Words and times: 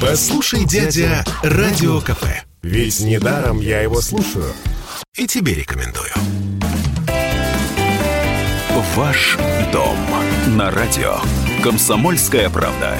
Послушай, 0.00 0.64
дядя, 0.64 1.24
Радио 1.42 2.00
КП. 2.00 2.24
Ведь 2.62 3.00
недаром 3.00 3.60
я 3.60 3.82
его 3.82 4.00
слушаю. 4.00 4.50
И 5.14 5.26
тебе 5.26 5.54
рекомендую. 5.54 6.10
Ваш 8.96 9.36
дом 9.72 9.96
на 10.56 10.70
радио. 10.70 11.18
Комсомольская 11.62 12.48
правда. 12.48 12.96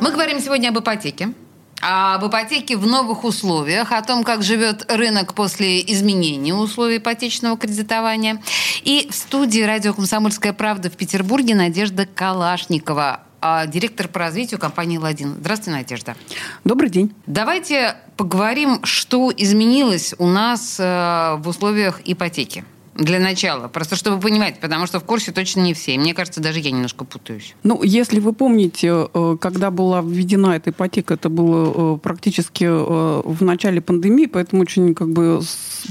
Мы 0.00 0.10
говорим 0.10 0.40
сегодня 0.40 0.70
об 0.70 0.78
ипотеке. 0.78 1.34
Об 1.82 2.26
ипотеке 2.26 2.78
в 2.78 2.86
новых 2.86 3.24
условиях, 3.24 3.92
о 3.92 4.00
том, 4.00 4.24
как 4.24 4.42
живет 4.42 4.90
рынок 4.90 5.34
после 5.34 5.80
изменения 5.92 6.54
условий 6.54 6.96
ипотечного 6.96 7.58
кредитования. 7.58 8.42
И 8.82 9.08
в 9.10 9.14
студии 9.14 9.60
радио 9.60 9.92
«Комсомольская 9.92 10.54
правда» 10.54 10.88
в 10.88 10.96
Петербурге 10.96 11.54
Надежда 11.54 12.06
Калашникова, 12.06 13.20
директор 13.66 14.08
по 14.08 14.20
развитию 14.20 14.58
компании 14.58 14.98
«Ладин». 14.98 15.34
Здравствуйте, 15.40 15.78
Надежда. 15.78 16.16
Добрый 16.64 16.90
день. 16.90 17.12
Давайте 17.26 17.96
поговорим, 18.16 18.80
что 18.84 19.32
изменилось 19.36 20.14
у 20.18 20.26
нас 20.26 20.76
э, 20.78 21.36
в 21.38 21.48
условиях 21.48 22.00
ипотеки. 22.04 22.64
Для 22.94 23.18
начала, 23.18 23.66
просто 23.66 23.96
чтобы 23.96 24.20
понимать, 24.20 24.60
потому 24.60 24.86
что 24.86 25.00
в 25.00 25.04
курсе 25.04 25.32
точно 25.32 25.62
не 25.62 25.74
все. 25.74 25.98
Мне 25.98 26.14
кажется, 26.14 26.40
даже 26.40 26.60
я 26.60 26.70
немножко 26.70 27.04
путаюсь. 27.04 27.56
Ну, 27.64 27.82
если 27.82 28.20
вы 28.20 28.32
помните, 28.32 29.08
э, 29.12 29.36
когда 29.40 29.72
была 29.72 30.00
введена 30.00 30.52
эта 30.52 30.70
ипотека, 30.70 31.14
это 31.14 31.28
было 31.28 31.96
э, 31.96 31.98
практически 31.98 32.64
в 32.64 33.42
начале 33.42 33.80
пандемии, 33.80 34.26
поэтому 34.26 34.62
очень 34.62 34.94
как 34.94 35.08
бы 35.08 35.40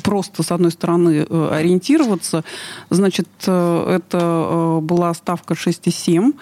просто, 0.01 0.43
с 0.43 0.51
одной 0.51 0.71
стороны, 0.71 1.23
ориентироваться. 1.23 2.45
Значит, 2.89 3.27
это 3.41 4.79
была 4.81 5.13
ставка 5.13 5.55
6,7, 5.55 6.33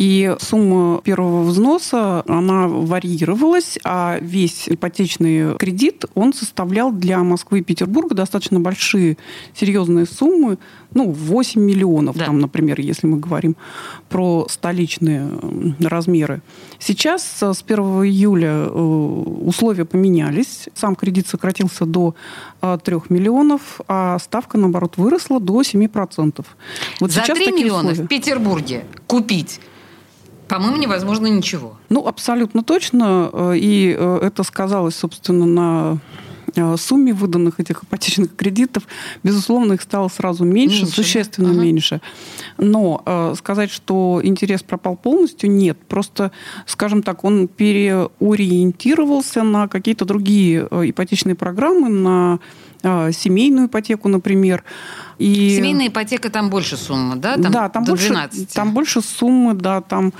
и 0.00 0.34
сумма 0.40 1.02
первого 1.04 1.42
взноса, 1.42 2.24
она 2.26 2.68
варьировалась, 2.68 3.78
а 3.84 4.16
весь 4.22 4.66
ипотечный 4.66 5.58
кредит, 5.58 6.06
он 6.14 6.32
составлял 6.32 6.90
для 6.90 7.18
Москвы 7.18 7.58
и 7.58 7.62
Петербурга 7.62 8.14
достаточно 8.14 8.60
большие, 8.60 9.18
серьезные 9.54 10.06
суммы, 10.06 10.56
ну, 10.94 11.10
8 11.10 11.60
миллионов, 11.60 12.16
да. 12.16 12.24
там, 12.24 12.40
например, 12.40 12.80
если 12.80 13.08
мы 13.08 13.18
говорим 13.18 13.56
про 14.08 14.46
столичные 14.48 15.28
размеры. 15.80 16.40
Сейчас 16.78 17.22
с 17.22 17.62
1 17.62 17.78
июля 18.06 18.68
э, 18.68 18.70
условия 18.70 19.84
поменялись. 19.84 20.70
Сам 20.74 20.96
кредит 20.96 21.28
сократился 21.28 21.84
до 21.84 22.14
3 22.62 22.96
э, 22.96 23.00
миллионов, 23.10 23.82
а 23.86 24.18
ставка, 24.18 24.56
наоборот, 24.56 24.94
выросла 24.96 25.40
до 25.40 25.60
7%. 25.60 26.44
Вот 27.00 27.10
За 27.10 27.20
3 27.20 27.52
миллиона 27.52 27.90
условия. 27.90 28.02
в 28.04 28.08
Петербурге 28.08 28.84
купить 29.06 29.60
по-моему, 30.50 30.76
невозможно 30.78 31.28
ничего. 31.28 31.76
Ну, 31.88 32.06
абсолютно 32.06 32.64
точно. 32.64 33.30
Э, 33.32 33.52
и 33.56 33.94
э, 33.96 34.18
это 34.22 34.42
сказалось, 34.42 34.96
собственно, 34.96 35.46
на 35.46 35.98
сумме 36.76 37.12
выданных 37.12 37.60
этих 37.60 37.82
ипотечных 37.82 38.34
кредитов, 38.36 38.84
безусловно, 39.22 39.74
их 39.74 39.82
стало 39.82 40.08
сразу 40.08 40.44
меньше, 40.44 40.82
меньше 40.82 40.94
существенно 40.94 41.54
да? 41.54 41.60
меньше. 41.60 42.00
Но 42.58 43.02
э, 43.04 43.34
сказать, 43.36 43.70
что 43.70 44.20
интерес 44.22 44.62
пропал 44.62 44.96
полностью, 44.96 45.50
нет. 45.50 45.78
Просто, 45.88 46.32
скажем 46.66 47.02
так, 47.02 47.24
он 47.24 47.48
переориентировался 47.48 49.42
на 49.42 49.68
какие-то 49.68 50.04
другие 50.04 50.66
ипотечные 50.70 51.34
программы, 51.34 51.88
на 51.88 52.40
э, 52.82 53.12
семейную 53.12 53.66
ипотеку, 53.66 54.08
например. 54.08 54.64
И... 55.18 55.56
Семейная 55.56 55.88
ипотека 55.88 56.30
там 56.30 56.50
больше 56.50 56.76
суммы, 56.76 57.16
да? 57.16 57.36
Там 57.36 57.52
да, 57.52 57.68
там 57.68 57.84
до 57.84 57.92
больше, 57.92 58.08
12. 58.08 58.52
там 58.52 58.72
больше 58.72 59.00
суммы, 59.00 59.54
да, 59.54 59.80
там 59.80 60.12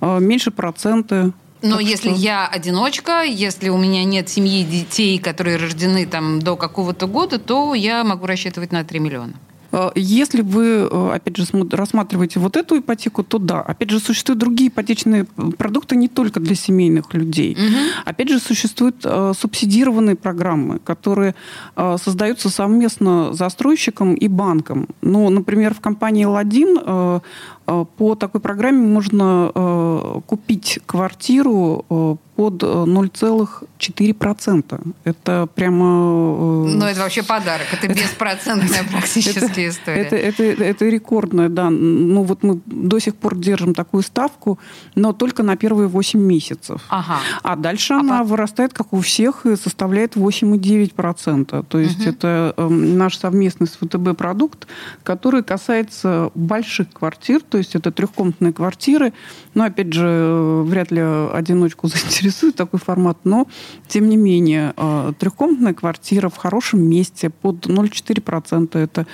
э, 0.00 0.20
меньше 0.20 0.50
проценты. 0.50 1.32
Но 1.62 1.76
так 1.76 1.86
если 1.86 2.10
что... 2.10 2.18
я 2.18 2.46
одиночка, 2.46 3.22
если 3.22 3.68
у 3.68 3.76
меня 3.76 4.04
нет 4.04 4.28
семьи 4.28 4.64
детей, 4.64 5.18
которые 5.18 5.56
рождены 5.56 6.06
там 6.06 6.40
до 6.40 6.56
какого-то 6.56 7.06
года, 7.06 7.38
то 7.38 7.74
я 7.74 8.02
могу 8.04 8.26
рассчитывать 8.26 8.72
на 8.72 8.84
3 8.84 8.98
миллиона. 8.98 9.34
Э, 9.72 9.90
если 9.94 10.42
вы, 10.42 10.88
э, 10.90 11.10
опять 11.14 11.36
же, 11.36 11.44
рассматриваете 11.70 12.40
вот 12.40 12.56
эту 12.56 12.78
ипотеку, 12.78 13.22
то 13.22 13.38
да. 13.38 13.60
Опять 13.60 13.90
же, 13.90 14.00
существуют 14.00 14.38
другие 14.38 14.68
ипотечные 14.68 15.24
продукты 15.58 15.96
не 15.96 16.08
только 16.08 16.40
для 16.40 16.54
семейных 16.54 17.14
людей. 17.14 17.54
Угу. 17.54 17.76
Опять 18.04 18.28
же, 18.28 18.38
существуют 18.38 18.96
э, 19.04 19.32
субсидированные 19.38 20.16
программы, 20.16 20.78
которые 20.78 21.34
создаются 21.76 22.50
совместно 22.50 23.32
застройщиком 23.32 24.14
и 24.14 24.28
банком. 24.28 24.88
Ну, 25.02 25.28
например, 25.30 25.74
в 25.74 25.80
компании 25.80 26.24
«Ладин» 26.24 27.20
по 27.64 28.14
такой 28.16 28.40
программе 28.40 28.86
можно 28.86 30.22
купить 30.26 30.80
квартиру 30.86 32.18
под 32.40 32.62
0,4%. 32.62 34.64
Э, 34.70 34.78
это 35.04 35.46
прямо... 35.54 35.84
Э, 35.84 36.74
ну, 36.74 36.86
это 36.86 37.00
вообще 37.00 37.22
подарок. 37.22 37.66
Это 37.70 37.86
беспроцентная 37.88 38.82
практически 38.90 39.68
история. 39.68 40.00
Это, 40.00 40.16
это, 40.16 40.42
это 40.42 40.88
рекордная, 40.88 41.50
да. 41.50 41.68
Ну, 41.68 42.22
вот 42.22 42.42
мы 42.42 42.62
до 42.64 42.98
сих 42.98 43.16
пор 43.16 43.36
держим 43.36 43.74
такую 43.74 44.02
ставку, 44.02 44.58
но 44.94 45.12
только 45.12 45.42
на 45.42 45.56
первые 45.56 45.88
8 45.88 46.18
месяцев. 46.18 46.80
Ага. 46.88 47.18
А 47.42 47.56
дальше 47.56 47.92
а 47.92 48.00
она 48.00 48.20
по... 48.20 48.24
вырастает, 48.24 48.72
как 48.72 48.94
у 48.94 49.02
всех, 49.02 49.44
и 49.44 49.54
составляет 49.56 50.16
8,9%. 50.16 51.66
То 51.68 51.78
есть 51.78 52.00
угу. 52.00 52.08
это 52.08 52.54
э, 52.56 52.68
наш 52.68 53.18
совместный 53.18 53.66
с 53.66 53.72
ВТБ 53.72 54.16
продукт, 54.16 54.66
который 55.02 55.42
касается 55.42 56.30
больших 56.34 56.90
квартир, 56.90 57.42
то 57.42 57.58
есть 57.58 57.74
это 57.74 57.92
трехкомнатные 57.92 58.54
квартиры. 58.54 59.12
Но, 59.52 59.64
опять 59.64 59.92
же, 59.92 60.06
э, 60.06 60.62
вряд 60.66 60.90
ли 60.90 61.02
одиночку 61.02 61.88
заинтересует 61.88 62.29
интересует 62.30 62.54
такой 62.54 62.78
формат, 62.78 63.18
но, 63.24 63.46
тем 63.88 64.08
не 64.08 64.16
менее, 64.16 64.72
э, 64.76 65.12
трехкомнатная 65.18 65.74
квартира 65.74 66.28
в 66.28 66.36
хорошем 66.36 66.82
месте 66.82 67.30
под 67.30 67.66
0,4% 67.66 68.78
это 68.78 69.06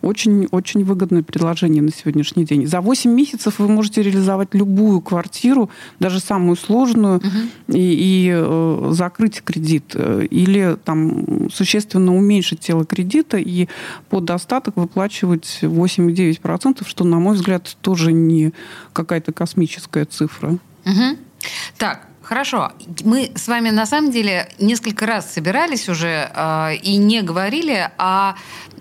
очень-очень 0.00 0.84
выгодное 0.84 1.22
предложение 1.22 1.82
на 1.82 1.92
сегодняшний 1.92 2.44
день. 2.44 2.66
За 2.66 2.80
8 2.80 3.10
месяцев 3.10 3.58
вы 3.58 3.68
можете 3.68 4.02
реализовать 4.02 4.54
любую 4.54 5.00
квартиру, 5.00 5.68
даже 6.00 6.20
самую 6.20 6.56
сложную, 6.56 7.18
угу. 7.18 7.28
и, 7.68 7.78
и 7.78 8.32
э, 8.34 8.90
закрыть 8.92 9.42
кредит. 9.42 9.92
Э, 9.94 10.26
или 10.30 10.76
там 10.84 11.50
существенно 11.50 12.16
уменьшить 12.16 12.60
тело 12.60 12.84
кредита 12.84 13.36
и 13.36 13.68
под 14.08 14.30
остаток 14.30 14.76
выплачивать 14.76 15.58
8,9%, 15.62 16.86
что, 16.86 17.04
на 17.04 17.18
мой 17.18 17.34
взгляд, 17.34 17.76
тоже 17.82 18.12
не 18.12 18.52
какая-то 18.92 19.32
космическая 19.32 20.04
цифра. 20.04 20.58
Угу. 20.84 21.18
Так, 21.78 22.08
Хорошо. 22.22 22.72
Мы 23.04 23.32
с 23.34 23.48
вами 23.48 23.70
на 23.70 23.84
самом 23.84 24.10
деле 24.10 24.48
несколько 24.58 25.06
раз 25.06 25.32
собирались 25.32 25.88
уже 25.88 26.30
э, 26.32 26.76
и 26.76 26.96
не 26.96 27.22
говорили 27.22 27.90
о 27.98 28.34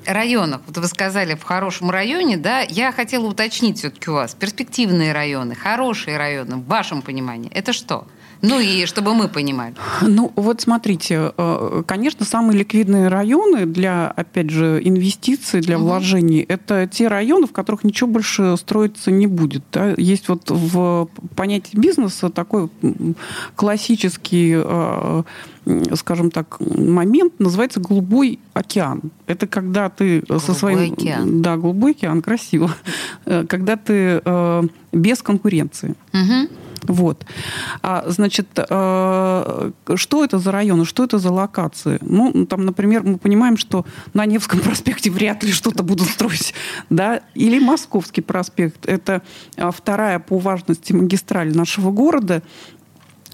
районах. 0.06 0.62
Вот 0.68 0.78
вы 0.78 0.88
сказали 0.88 1.36
в 1.36 1.44
хорошем 1.44 1.90
районе, 1.90 2.38
да? 2.38 2.62
Я 2.62 2.92
хотела 2.92 3.26
уточнить 3.28 3.80
все-таки 3.80 4.10
у 4.10 4.14
вас. 4.14 4.36
Перспективные 4.36 5.12
районы, 5.12 5.56
хорошие 5.56 6.18
районы, 6.18 6.58
в 6.58 6.66
вашем 6.68 7.02
понимании, 7.02 7.52
это 7.52 7.74
что? 7.74 8.08
Ну 8.42 8.60
и 8.60 8.86
чтобы 8.86 9.14
мы 9.14 9.28
понимали. 9.28 9.76
Ну 10.02 10.32
вот 10.36 10.62
смотрите, 10.62 11.32
э, 11.38 11.84
конечно, 11.86 12.26
самые 12.26 12.58
ликвидные 12.58 13.08
районы 13.08 13.66
для, 13.66 14.08
опять 14.08 14.50
же, 14.50 14.82
инвестиций, 14.84 15.62
для 15.62 15.78
угу. 15.78 15.86
вложений, 15.86 16.46
это 16.48 16.88
те 16.88 17.08
районы, 17.08 17.48
в 17.48 17.52
которых 17.52 17.84
ничего 17.84 18.10
больше 18.10 18.58
строиться 18.58 19.12
не 19.12 19.28
будет. 19.28 19.64
Да? 19.72 19.94
Есть 19.98 20.28
вот 20.28 20.50
в 20.50 21.08
понятии 21.36 21.78
бизнеса 21.78 22.30
такой 22.30 22.70
классический 23.56 24.54
э, 24.56 25.24
скажем 25.94 26.32
так, 26.32 26.60
момент 26.60 27.40
называется 27.40 27.80
голубой 27.80 28.40
океан. 28.54 29.12
Это 29.28 29.46
когда 29.46 29.90
ты 29.90 30.22
голубой 30.22 30.40
со 30.40 30.54
своим... 30.56 30.94
океан. 30.94 31.42
Да, 31.44 31.56
голубой 31.56 31.92
океан, 31.92 32.22
красиво. 32.24 32.74
Э, 33.26 33.46
когда 33.48 33.78
ты 33.78 34.22
без 34.92 35.22
конкуренции. 35.22 35.96
Угу. 36.14 36.50
Вот. 36.84 37.26
А, 37.82 38.04
значит, 38.08 38.48
э, 38.58 39.72
что 39.96 40.24
это 40.24 40.40
за 40.40 40.52
районы, 40.52 40.86
что 40.86 41.04
это 41.04 41.20
за 41.20 41.32
локации? 41.32 42.00
Ну, 42.02 42.46
там, 42.46 42.66
например, 42.66 43.04
мы 43.04 43.18
понимаем, 43.18 43.58
что 43.58 43.86
на 44.14 44.26
Невском 44.26 44.60
проспекте 44.64 45.12
вряд 45.12 45.44
ли 45.44 45.52
что-то 45.52 45.84
будут 45.84 46.08
строить, 46.08 46.54
да, 46.90 47.22
или 47.36 47.60
Московский 47.60 48.22
проспект. 48.22 48.86
Это 48.86 49.22
а, 49.58 49.72
вторая 49.72 50.20
по 50.20 50.38
важности 50.38 50.94
магистраль 50.94 51.56
нашего 51.56 51.92
города, 51.92 52.42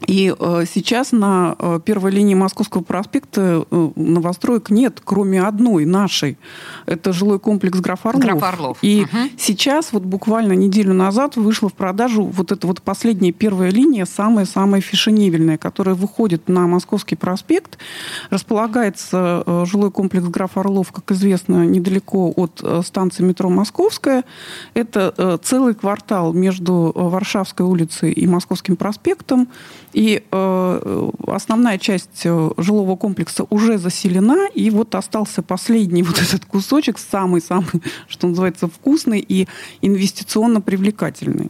И 0.06 0.34
э, 0.38 0.64
сейчас 0.72 1.12
на 1.12 1.56
э, 1.58 1.80
первой 1.84 2.12
линии 2.12 2.36
Московского 2.36 2.84
проспекта 2.84 3.66
э, 3.70 3.90
новостроек 3.96 4.70
нет, 4.70 5.02
кроме 5.04 5.42
одной 5.42 5.86
нашей. 5.86 6.38
Это 6.86 7.14
жилой 7.14 7.40
комплекс 7.40 7.80
Граф 7.80 8.06
Орлов. 8.06 8.24
Граф 8.24 8.44
Орлов. 8.44 8.78
И 8.82 9.02
Угу. 9.02 9.18
сейчас, 9.38 9.94
вот 9.94 10.04
буквально 10.04 10.54
неделю 10.54 10.94
назад, 10.94 11.36
вышла 11.36 11.70
в 11.70 11.74
продажу 11.74 12.24
вот 12.24 12.52
эта 12.52 12.68
вот 12.68 12.82
последняя 12.82 13.32
первая 13.32 13.72
линия, 13.72 14.06
самая-самая 14.06 14.82
фешенебельная, 14.82 15.58
которая 15.58 15.96
выходит 15.96 16.48
на 16.48 16.68
Московский 16.68 17.16
проспект. 17.16 17.78
Располагается 18.30 19.44
жилой 19.66 19.92
комплекс 19.92 20.28
Граф 20.28 20.58
Орлов, 20.58 20.92
как 20.92 21.12
известно, 21.12 21.66
недалеко 21.66 22.34
от 22.36 22.64
станции 22.86 23.24
метро 23.24 23.50
Московская. 23.50 24.24
Это 24.74 25.40
целый 25.44 25.74
квартал 25.74 26.34
между 26.34 26.92
Варшавской 26.96 27.66
улицей 27.66 28.12
и 28.12 28.28
Московским 28.28 28.76
проспектом. 28.76 29.48
И 29.94 30.24
э, 30.32 31.10
основная 31.28 31.78
часть 31.78 32.22
э, 32.26 32.50
жилого 32.58 32.96
комплекса 32.96 33.46
уже 33.50 33.78
заселена, 33.78 34.48
и 34.54 34.70
вот 34.70 34.94
остался 34.96 35.42
последний 35.42 36.04
вот 36.10 36.20
этот 36.22 36.46
кусочек, 36.46 36.98
самый-самый, 37.00 37.82
что 38.08 38.28
называется, 38.28 38.68
вкусный 38.68 39.20
и 39.28 39.48
инвестиционно 39.82 40.62
привлекательный. 40.62 41.50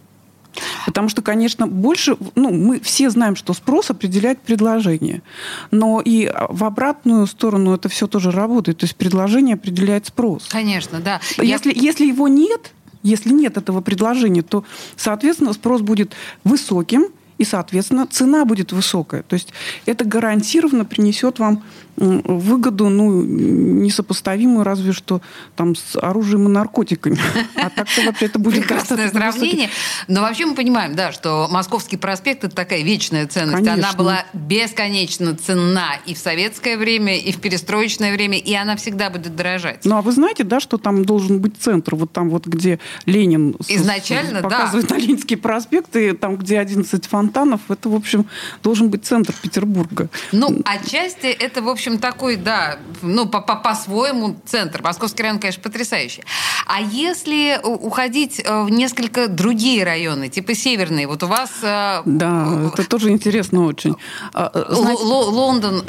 Потому 0.88 1.07
что, 1.10 1.22
конечно, 1.22 1.68
больше, 1.68 2.18
ну, 2.34 2.51
мы 2.51 2.80
все 2.80 3.12
знаем, 3.12 3.36
что 3.36 3.54
спрос 3.54 3.92
определяет 3.92 4.39
предложение. 4.42 5.22
Но 5.69 6.01
и 6.04 6.31
в 6.50 6.63
обратную 6.63 7.28
сторону 7.28 7.75
это 7.75 7.89
все 7.89 8.07
тоже 8.07 8.31
работает. 8.31 8.80
То 8.80 8.86
есть 8.86 8.95
предложение 8.95 9.54
определяет 9.54 10.07
спрос. 10.07 10.48
Конечно, 10.48 11.00
да. 11.00 11.22
Я- 11.38 11.44
Если, 11.44 11.72
если 11.75 12.07
его 12.07 12.28
нет, 12.28 12.72
если 13.04 13.34
нет 13.34 13.57
этого 13.57 13.81
предложения, 13.81 14.42
то, 14.42 14.63
соответственно, 14.95 15.54
спрос 15.54 15.81
будет 15.81 16.13
высоким, 16.44 17.07
и, 17.38 17.44
соответственно, 17.44 18.07
цена 18.07 18.45
будет 18.45 18.72
высокая. 18.72 19.24
То 19.24 19.34
есть 19.36 19.54
это 19.86 20.06
гарантированно 20.06 20.86
принесет 20.86 21.39
вам 21.39 21.63
выгоду, 22.00 22.89
ну, 22.89 23.24
несопоставимую 23.24 24.63
разве 24.63 24.94
что 24.94 25.22
там 25.56 25.75
с 25.75 25.95
оружием 26.00 26.45
и 26.45 26.50
наркотиками. 26.51 27.18
А 27.56 27.69
так-то 27.72 28.01
вообще 28.06 28.25
это 28.28 28.38
будет 28.38 28.60
Прекрасное 28.62 29.07
высокий. 29.07 29.18
сравнение. 29.18 29.69
Но 30.07 30.22
вообще 30.22 30.45
мы 30.45 30.54
понимаем, 30.56 30.95
да, 30.95 31.12
что 31.12 31.48
Московский 31.50 31.98
проспект 31.98 32.44
это 32.44 32.56
такая 32.56 32.84
вечная 32.84 33.25
ценность. 33.28 33.62
Она 33.62 33.72
Конечно. 33.72 33.98
была 33.98 34.25
бесконечно 34.34 35.36
ценна 35.36 35.95
и 36.06 36.13
в 36.13 36.18
советское 36.18 36.78
время, 36.78 37.18
и 37.18 37.31
в 37.31 37.38
перестроечное 37.39 38.12
время, 38.13 38.38
и 38.38 38.54
она 38.54 38.75
всегда 38.75 39.10
будет 39.10 39.36
дорожать. 39.36 39.84
Ну, 39.84 39.95
а 39.98 40.01
вы 40.01 40.12
знаете, 40.12 40.44
да, 40.44 40.60
что 40.60 40.78
там 40.78 41.04
должен 41.06 41.39
быть 41.39 41.56
центр, 41.60 41.95
вот 41.95 42.12
там 42.12 42.30
вот, 42.30 42.45
где 42.45 42.80
Ленин 43.06 43.56
Изначально, 43.68 44.39
с- 44.39 44.44
да. 44.44 44.50
показывает 44.50 44.89
на 44.89 44.95
Ленинский 44.98 45.38
проспект, 45.38 45.95
и 45.95 46.12
там, 46.12 46.38
где 46.38 46.60
11 46.60 47.06
фонтанов, 47.07 47.26
это, 47.69 47.89
в 47.89 47.95
общем, 47.95 48.25
должен 48.63 48.89
быть 48.89 49.06
центр 49.06 49.33
Петербурга. 49.41 50.09
Ну, 50.31 50.62
отчасти 50.65 51.27
это, 51.27 51.62
в 51.62 51.69
общем, 51.69 51.97
такой, 52.00 52.35
да, 52.35 52.77
ну, 53.01 53.27
по- 53.27 53.41
по- 53.41 53.56
по-своему 53.56 54.35
центр. 54.45 54.81
Московский 54.81 55.24
район, 55.24 55.39
конечно, 55.39 55.62
потрясающий. 55.62 56.24
А 56.65 56.81
если 56.81 57.59
уходить 57.63 58.41
э, 58.44 58.63
в 58.63 58.69
несколько 58.69 59.27
другие 59.27 59.83
районы, 59.83 60.29
типа 60.29 60.53
северные, 60.53 61.07
вот 61.07 61.24
у 61.24 61.27
вас... 61.27 61.51
э, 61.62 62.01
Да, 62.06 62.71
это 62.74 62.88
тоже 62.88 63.09
интересно 63.09 63.65
очень. 63.65 63.95
А, 64.33 64.51
э, 64.53 64.74
знаете, 64.74 65.03
Лондон, 65.03 65.83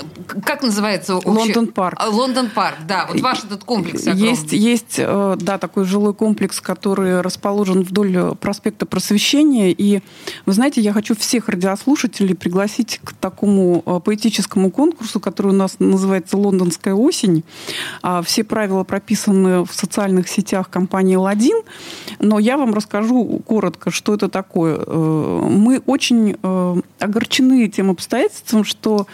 как 0.44 0.62
называется? 0.62 1.14
вообще? 1.14 1.30
Лондон 1.30 1.66
парк. 1.68 1.98
А, 2.00 2.08
Лондон 2.08 2.50
парк, 2.50 2.76
да. 2.86 3.06
Вот 3.10 3.20
ваш 3.20 3.44
этот 3.44 3.64
комплекс 3.64 4.02
огромный. 4.06 4.28
Есть, 4.30 4.52
есть, 4.52 4.94
э, 4.98 5.36
да, 5.40 5.58
такой 5.58 5.84
жилой 5.84 6.14
комплекс, 6.14 6.60
который 6.60 7.20
расположен 7.20 7.82
вдоль 7.82 8.16
э, 8.16 8.34
проспекта 8.34 8.86
Просвещения. 8.86 9.70
И, 9.72 10.00
вы 10.46 10.52
знаете, 10.52 10.80
я 10.80 10.92
хочу 10.92 11.14
всех 11.28 11.50
радиослушателей 11.50 12.34
пригласить 12.34 13.00
к 13.04 13.12
такому 13.12 13.82
э, 13.84 14.00
поэтическому 14.02 14.70
конкурсу, 14.70 15.20
который 15.20 15.48
у 15.48 15.54
нас 15.54 15.76
называется 15.78 16.38
«Лондонская 16.38 16.94
осень». 16.94 17.44
А 18.00 18.22
Все 18.22 18.44
правила 18.44 18.82
прописаны 18.82 19.66
в 19.66 19.74
социальных 19.74 20.26
сетях 20.26 20.70
компании 20.70 21.16
«Ладин». 21.16 21.60
Но 22.18 22.38
я 22.38 22.56
вам 22.56 22.72
расскажу 22.72 23.42
коротко, 23.46 23.90
что 23.90 24.14
это 24.14 24.30
такое. 24.30 24.78
Э, 24.78 25.48
Мы 25.50 25.82
очень 25.84 26.38
э, 26.42 26.76
огорчены 26.98 27.68
тем 27.68 27.90
обстоятельством, 27.90 28.64
что 28.64 29.06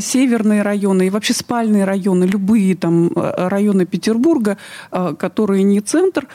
северные 0.00 0.62
районы 0.62 1.08
и 1.08 1.10
вообще 1.10 1.34
спальные 1.34 1.84
районы, 1.84 2.24
любые 2.24 2.74
там 2.74 3.10
районы 3.14 3.84
Петербурга, 3.84 4.56
которые 4.90 5.62
не 5.62 5.80
центр, 5.80 6.26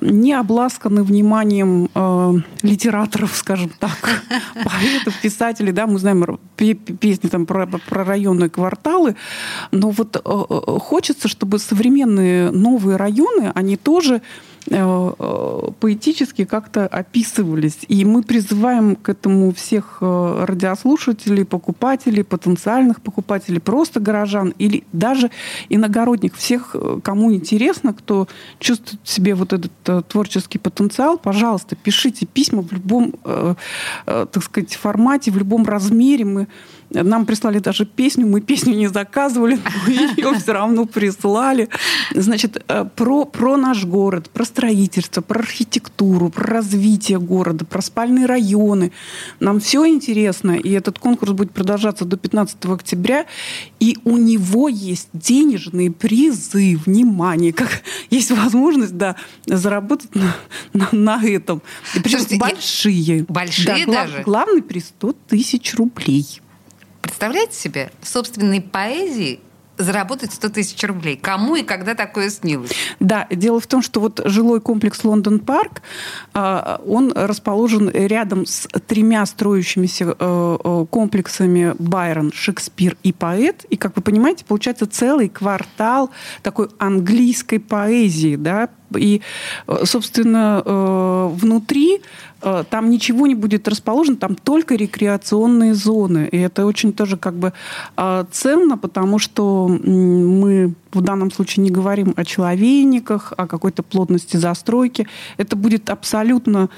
не 0.00 0.32
обласканы 0.32 1.02
вниманием 1.02 1.90
литераторов, 2.62 3.36
скажем 3.36 3.70
так, 3.78 4.22
поэтов, 4.54 5.20
писателей. 5.20 5.72
Да, 5.72 5.86
мы 5.86 5.98
знаем 5.98 6.38
песни 6.56 7.28
там 7.28 7.46
про, 7.46 7.66
про 7.66 8.04
районные 8.04 8.50
кварталы, 8.50 9.16
но 9.70 9.90
вот 9.90 10.16
э, 10.16 10.20
э, 10.24 10.78
хочется, 10.78 11.28
чтобы 11.28 11.58
современные 11.58 12.50
новые 12.50 12.96
районы, 12.96 13.52
они 13.54 13.76
тоже 13.76 14.22
поэтически 14.66 16.44
как-то 16.44 16.86
описывались. 16.86 17.78
И 17.88 18.04
мы 18.04 18.22
призываем 18.22 18.96
к 18.96 19.08
этому 19.08 19.52
всех 19.52 19.98
э, 20.00 20.44
радиослушателей, 20.46 21.44
покупателей, 21.44 22.24
потенциальных 22.24 23.00
покупателей, 23.00 23.60
просто 23.60 24.00
горожан 24.00 24.54
или 24.58 24.84
даже 24.92 25.30
иногородних, 25.68 26.34
всех, 26.34 26.74
э, 26.74 27.00
кому 27.02 27.32
интересно, 27.32 27.92
кто 27.92 28.26
чувствует 28.58 29.00
в 29.02 29.08
себе 29.08 29.34
вот 29.34 29.52
этот 29.52 29.72
э, 29.86 30.02
творческий 30.08 30.58
потенциал, 30.58 31.18
пожалуйста, 31.18 31.76
пишите 31.76 32.26
письма 32.26 32.62
в 32.62 32.72
любом, 32.72 33.14
э, 33.24 33.54
э, 34.06 34.26
так 34.30 34.42
сказать, 34.42 34.74
формате, 34.74 35.30
в 35.30 35.38
любом 35.38 35.64
размере. 35.64 36.24
Мы 36.24 36.46
нам 36.90 37.26
прислали 37.26 37.58
даже 37.58 37.84
песню, 37.84 38.26
мы 38.26 38.40
песню 38.40 38.74
не 38.74 38.88
заказывали, 38.88 39.58
но 39.86 39.92
ее 39.92 40.34
все 40.38 40.52
равно 40.52 40.86
прислали. 40.86 41.68
Значит, 42.14 42.62
э, 42.68 42.84
про, 42.94 43.24
про 43.24 43.56
наш 43.56 43.84
город, 43.84 44.30
про 44.30 44.44
строительство, 44.44 45.20
про 45.20 45.40
архитектуру, 45.40 46.30
про 46.30 46.44
развитие 46.44 47.18
города, 47.18 47.64
про 47.64 47.82
спальные 47.82 48.26
районы. 48.26 48.92
Нам 49.40 49.60
все 49.60 49.86
интересно, 49.86 50.52
и 50.52 50.70
этот 50.70 50.98
конкурс 50.98 51.32
будет 51.32 51.52
продолжаться 51.52 52.04
до 52.04 52.16
15 52.16 52.64
октября, 52.66 53.26
и 53.80 53.98
у 54.04 54.16
него 54.16 54.68
есть 54.68 55.08
денежные 55.12 55.90
призы, 55.90 56.78
внимание, 56.86 57.52
как 57.52 57.82
есть 58.10 58.30
возможность, 58.30 58.96
да, 58.96 59.16
заработать 59.46 60.14
на, 60.14 60.34
на, 60.72 60.88
на 60.92 61.24
этом. 61.24 61.62
И 61.94 62.00
причем 62.00 62.18
Слушайте, 62.20 62.38
большие. 62.38 63.24
Большие 63.28 63.66
Да, 63.66 63.84
глав- 63.84 64.10
даже? 64.10 64.22
Главный 64.22 64.62
приз 64.62 64.86
100 64.86 65.14
тысяч 65.28 65.74
рублей. 65.74 66.40
Представляете 67.06 67.54
себе, 67.54 67.90
собственной 68.02 68.60
поэзии 68.60 69.38
заработать 69.78 70.32
100 70.32 70.48
тысяч 70.48 70.82
рублей. 70.82 71.16
Кому 71.16 71.54
и 71.54 71.62
когда 71.62 71.94
такое 71.94 72.30
снилось? 72.30 72.72
Да, 72.98 73.28
дело 73.30 73.60
в 73.60 73.66
том, 73.68 73.80
что 73.80 74.00
вот 74.00 74.20
жилой 74.24 74.60
комплекс 74.60 75.04
Лондон 75.04 75.38
Парк, 75.38 75.82
а, 76.34 76.82
он 76.84 77.12
расположен 77.14 77.88
рядом 77.90 78.44
с 78.44 78.66
тремя 78.88 79.24
строящимися 79.24 80.16
э, 80.18 80.58
э, 80.64 80.86
комплексами 80.90 81.76
Байрон, 81.78 82.32
Шекспир 82.32 82.96
и 83.04 83.12
поэт. 83.12 83.66
И, 83.70 83.76
как 83.76 83.94
вы 83.94 84.02
понимаете, 84.02 84.44
получается 84.44 84.86
целый 84.86 85.28
квартал 85.28 86.10
такой 86.42 86.70
английской 86.78 87.58
поэзии, 87.58 88.34
да, 88.34 88.68
и, 88.94 89.20
э, 89.66 89.84
собственно, 89.84 90.62
э, 90.64 91.30
внутри 91.34 92.00
э, 92.42 92.64
там 92.68 92.90
ничего 92.90 93.26
не 93.26 93.34
будет 93.34 93.66
расположено, 93.66 94.16
там 94.16 94.34
только 94.34 94.74
рекреационные 94.74 95.74
зоны. 95.74 96.28
И 96.30 96.36
это 96.36 96.66
очень 96.66 96.92
тоже 96.92 97.16
как 97.16 97.34
бы 97.34 97.52
ценно, 98.30 98.76
потому 98.78 99.18
что 99.18 99.66
мы 99.68 100.74
в 100.92 101.00
данном 101.00 101.32
случае 101.32 101.64
не 101.64 101.70
говорим 101.70 102.12
о 102.16 102.24
человейниках, 102.24 103.32
о 103.36 103.46
какой-то 103.46 103.82
плотности 103.82 104.36
застройки. 104.36 105.08
Это 105.38 105.56
будет 105.56 105.88
абсолютно 105.90 106.68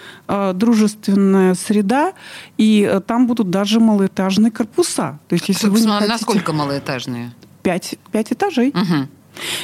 дружественная 0.54 1.54
среда, 1.54 2.12
и 2.56 3.00
там 3.06 3.26
будут 3.26 3.50
даже 3.50 3.80
малоэтажные 3.80 4.52
корпуса. 4.52 5.18
То 5.28 5.34
есть, 5.34 5.48
если 5.48 5.68
вы 5.68 5.76
хотите- 5.80 6.06
насколько 6.08 6.52
малоэтажные? 6.52 7.32
Пять, 7.62 7.96
пять 8.12 8.32
этажей. 8.32 8.72
Мгм. 8.74 9.08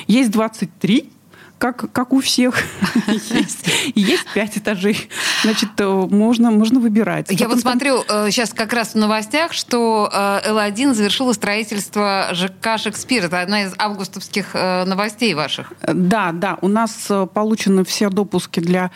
Есть 0.07 0.31
23, 0.31 1.11
как, 1.65 1.91
как 1.93 2.13
у 2.13 2.21
всех. 2.21 2.57
Есть, 3.07 3.67
есть 3.95 4.27
5 4.35 4.59
этажей. 4.59 5.09
Значит, 5.43 5.71
э, 5.79 5.87
можно, 6.11 6.51
можно 6.51 6.79
выбирать. 6.79 7.29
Я 7.31 7.49
вот 7.49 7.61
смотрю 7.61 8.03
сейчас 8.03 8.53
как 8.53 8.75
раз 8.75 8.93
в 8.93 8.97
новостях, 8.97 9.55
что 9.55 10.11
э, 10.13 10.51
Л1 10.51 10.93
завершила 10.93 11.33
строительство 11.33 12.29
ЖК 12.33 12.77
«Шекспир». 12.77 13.25
Это 13.25 13.41
одна 13.41 13.63
из 13.63 13.73
августовских 13.79 14.51
э, 14.53 14.85
новостей 14.85 15.33
ваших. 15.33 15.73
Да, 15.91 16.33
да, 16.33 16.59
у 16.61 16.69
нас 16.69 17.07
э, 17.09 17.27
получены 17.33 17.83
все 17.87 18.11
допуски 18.11 18.61
для 18.61 18.91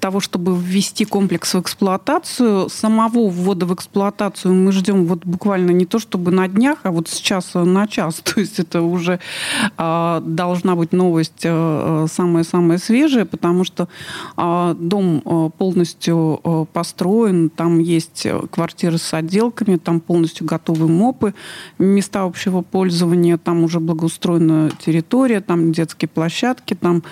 того, 0.00 0.18
чтобы 0.18 0.56
ввести 0.60 1.04
комплекс 1.04 1.54
в 1.54 1.60
эксплуатацию. 1.60 2.68
Самого 2.68 3.28
ввода 3.28 3.64
в 3.64 3.74
эксплуатацию 3.74 4.54
мы 4.54 4.72
ждем 4.72 5.04
вот 5.04 5.24
буквально 5.24 5.70
не 5.70 5.86
то 5.86 6.00
чтобы 6.00 6.32
на 6.32 6.48
днях, 6.48 6.78
а 6.82 6.90
вот 6.90 7.06
с 7.08 7.18
часа 7.20 7.64
на 7.64 7.86
час. 7.86 8.16
То 8.24 8.40
есть 8.40 8.58
это 8.58 8.82
уже 8.82 9.20
э, 9.76 10.20
должна 10.24 10.74
быть 10.74 10.92
новость 10.92 11.42
э, 11.44 12.07
самое-самое 12.08 12.78
свежее, 12.78 13.24
потому 13.24 13.64
что 13.64 13.88
а, 14.36 14.74
дом 14.74 15.22
а, 15.24 15.48
полностью 15.50 16.40
а, 16.42 16.64
построен, 16.64 17.50
там 17.50 17.78
есть 17.78 18.26
квартиры 18.50 18.98
с 18.98 19.14
отделками, 19.14 19.76
там 19.76 20.00
полностью 20.00 20.46
готовы 20.46 20.88
МОПы, 20.88 21.34
места 21.78 22.22
общего 22.22 22.62
пользования, 22.62 23.38
там 23.38 23.64
уже 23.64 23.80
благоустроена 23.80 24.70
территория, 24.78 25.40
там 25.40 25.72
детские 25.72 26.08
площадки, 26.08 26.74
там 26.74 27.02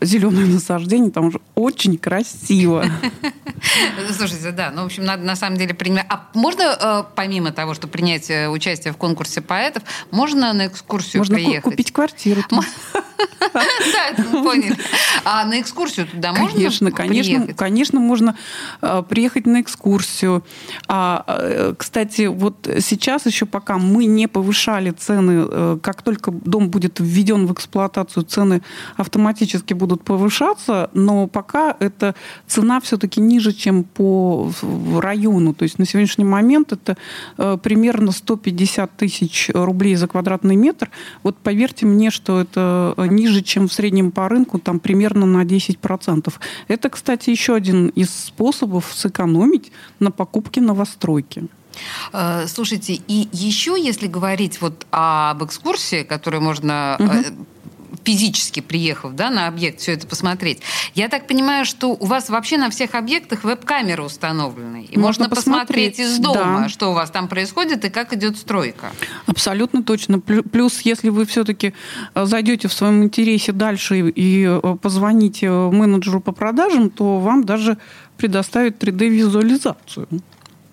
зеленое 0.00 0.46
насаждение, 0.52 1.10
там 1.10 1.26
уже 1.26 1.40
очень 1.54 1.98
красиво. 1.98 2.84
Слушайте, 4.16 4.52
да, 4.52 4.70
ну, 4.70 4.82
в 4.82 4.86
общем, 4.86 5.04
надо 5.04 5.24
на 5.24 5.36
самом 5.36 5.56
деле 5.56 5.74
принимать... 5.74 6.06
А 6.08 6.28
можно, 6.34 7.06
помимо 7.14 7.52
того, 7.52 7.74
что 7.74 7.88
принять 7.88 8.30
участие 8.48 8.92
в 8.92 8.96
конкурсе 8.96 9.40
поэтов, 9.40 9.82
можно 10.10 10.52
на 10.52 10.66
экскурсию 10.66 11.20
можно 11.20 11.34
приехать? 11.36 11.64
Можно 11.64 11.70
купить 11.70 11.92
квартиру. 11.92 12.42
Да, 13.52 14.08
это 14.10 14.22
мы 14.22 14.42
поняли. 14.42 14.76
А 15.24 15.44
на 15.44 15.60
экскурсию 15.60 16.06
туда 16.06 16.32
можно 16.32 16.54
Конечно, 16.56 16.92
конечно, 16.92 17.54
конечно, 17.54 18.00
можно 18.00 18.36
э, 18.82 19.02
приехать 19.08 19.46
на 19.46 19.60
экскурсию. 19.60 20.44
А, 20.88 21.24
э, 21.26 21.74
кстати, 21.76 22.26
вот 22.26 22.68
сейчас 22.80 23.26
еще 23.26 23.46
пока 23.46 23.78
мы 23.78 24.04
не 24.06 24.26
повышали 24.26 24.90
цены, 24.90 25.46
э, 25.48 25.78
как 25.82 26.02
только 26.02 26.30
дом 26.30 26.68
будет 26.70 27.00
введен 27.00 27.46
в 27.46 27.52
эксплуатацию, 27.52 28.24
цены 28.24 28.62
автоматически 28.96 29.74
будут 29.74 30.04
повышаться, 30.04 30.90
но 30.92 31.26
пока 31.26 31.76
эта 31.80 32.14
цена 32.46 32.80
все-таки 32.80 33.20
ниже, 33.20 33.45
чем 33.52 33.84
по 33.84 34.50
району. 34.98 35.54
То 35.54 35.64
есть 35.64 35.78
на 35.78 35.86
сегодняшний 35.86 36.24
момент 36.24 36.72
это 36.72 36.96
примерно 37.62 38.12
150 38.12 38.96
тысяч 38.96 39.50
рублей 39.52 39.94
за 39.96 40.08
квадратный 40.08 40.56
метр. 40.56 40.90
Вот 41.22 41.36
поверьте 41.38 41.86
мне, 41.86 42.10
что 42.10 42.40
это 42.40 42.94
ниже, 42.98 43.42
чем 43.42 43.68
в 43.68 43.72
среднем 43.72 44.10
по 44.10 44.28
рынку, 44.28 44.58
там 44.58 44.80
примерно 44.80 45.26
на 45.26 45.44
10%. 45.44 46.32
Это, 46.68 46.88
кстати, 46.90 47.30
еще 47.30 47.54
один 47.54 47.88
из 47.88 48.10
способов 48.10 48.92
сэкономить 48.94 49.72
на 50.00 50.10
покупке 50.10 50.60
новостройки. 50.60 51.48
Э, 52.12 52.46
слушайте, 52.46 52.94
и 52.94 53.28
еще, 53.32 53.76
если 53.78 54.06
говорить 54.06 54.60
вот 54.60 54.86
об 54.90 55.44
экскурсии, 55.44 56.02
которую 56.02 56.42
можно 56.42 56.96
угу 56.98 57.46
физически 58.06 58.60
приехав 58.60 59.16
да, 59.16 59.30
на 59.30 59.48
объект, 59.48 59.80
все 59.80 59.92
это 59.92 60.06
посмотреть. 60.06 60.60
Я 60.94 61.08
так 61.08 61.26
понимаю, 61.26 61.64
что 61.64 61.88
у 61.88 62.06
вас 62.06 62.28
вообще 62.28 62.56
на 62.56 62.70
всех 62.70 62.94
объектах 62.94 63.42
веб-камеры 63.42 64.04
установлены. 64.04 64.84
И 64.84 64.96
можно, 64.96 65.24
можно 65.24 65.28
посмотреть. 65.28 65.96
посмотреть 65.96 65.98
из 65.98 66.18
дома, 66.18 66.60
да. 66.62 66.68
что 66.68 66.90
у 66.90 66.94
вас 66.94 67.10
там 67.10 67.26
происходит 67.26 67.84
и 67.84 67.90
как 67.90 68.12
идет 68.12 68.36
стройка. 68.36 68.92
Абсолютно 69.26 69.82
точно. 69.82 70.20
Плюс, 70.20 70.82
если 70.82 71.08
вы 71.08 71.26
все-таки 71.26 71.74
э, 72.14 72.24
зайдете 72.26 72.68
в 72.68 72.72
своем 72.72 73.02
интересе 73.02 73.50
дальше 73.50 74.08
и 74.08 74.46
э, 74.46 74.76
позвоните 74.80 75.50
менеджеру 75.50 76.20
по 76.20 76.30
продажам, 76.30 76.90
то 76.90 77.18
вам 77.18 77.42
даже 77.42 77.76
предоставят 78.16 78.82
3D-визуализацию. 78.82 80.06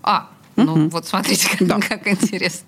А, 0.04 0.30
ну, 0.55 0.77
mm 0.77 0.89
вот 0.89 1.07
смотрите, 1.07 1.50
как, 1.57 1.67
да. 1.67 1.79
как 1.79 2.07
интересно. 2.07 2.67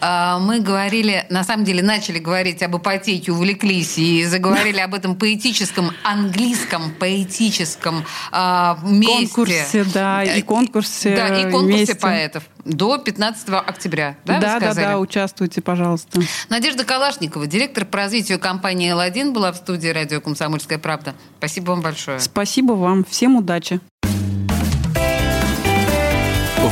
А, 0.00 0.38
мы 0.38 0.60
говорили, 0.60 1.26
на 1.30 1.44
самом 1.44 1.64
деле, 1.64 1.82
начали 1.82 2.18
говорить 2.18 2.62
об 2.62 2.76
ипотеке, 2.76 3.32
увлеклись 3.32 3.98
и 3.98 4.24
заговорили 4.24 4.80
об 4.80 4.94
этом 4.94 5.14
поэтическом, 5.14 5.92
английском 6.02 6.92
поэтическом 6.98 8.04
а, 8.32 8.78
месте. 8.84 9.34
Конкурсе, 9.34 9.84
да, 9.92 10.24
и 10.24 10.42
конкурсе 10.42 11.16
Да, 11.16 11.28
и 11.40 11.50
конкурсе 11.50 11.78
месте. 11.78 11.94
поэтов. 11.94 12.44
До 12.64 12.98
15 12.98 13.48
октября, 13.48 14.16
да, 14.24 14.38
Да, 14.38 14.60
да, 14.60 14.74
да, 14.74 14.98
участвуйте, 14.98 15.60
пожалуйста. 15.60 16.20
Надежда 16.48 16.84
Калашникова, 16.84 17.46
директор 17.46 17.84
по 17.84 17.98
развитию 17.98 18.38
компании 18.38 18.92
«Л1», 18.94 19.32
была 19.32 19.52
в 19.52 19.56
студии 19.56 19.88
радио 19.88 20.20
«Комсомольская 20.20 20.78
правда». 20.78 21.14
Спасибо 21.38 21.70
вам 21.70 21.80
большое. 21.80 22.20
Спасибо 22.20 22.72
вам. 22.72 23.04
Всем 23.04 23.36
удачи. 23.36 23.80